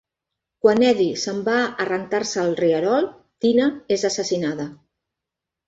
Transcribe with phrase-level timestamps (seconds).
[0.65, 3.07] Quan Eddie s'en va a rentar-se al rierol,
[3.47, 4.69] Tina és assassinada.